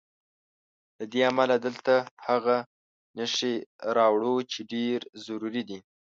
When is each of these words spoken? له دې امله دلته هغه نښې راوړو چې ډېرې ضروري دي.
له 0.97 1.05
دې 1.11 1.21
امله 1.31 1.55
دلته 1.65 1.93
هغه 2.27 2.57
نښې 3.17 3.53
راوړو 3.97 4.35
چې 4.51 4.59
ډېرې 4.71 5.07
ضروري 5.25 5.63
دي. 5.69 5.79